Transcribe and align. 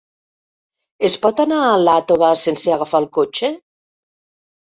Es 1.09 1.17
pot 1.25 1.41
anar 1.43 1.59
a 1.65 1.75
Iàtova 1.83 2.29
sense 2.45 2.73
agafar 2.77 3.01
el 3.05 3.09
cotxe? 3.21 3.51